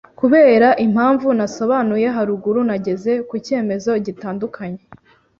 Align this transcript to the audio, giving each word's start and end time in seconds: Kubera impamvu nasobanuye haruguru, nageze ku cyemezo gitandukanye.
Kubera 0.19 0.69
impamvu 0.85 1.27
nasobanuye 1.37 2.07
haruguru, 2.15 2.59
nageze 2.67 3.11
ku 3.27 3.35
cyemezo 3.45 3.91
gitandukanye. 4.05 4.81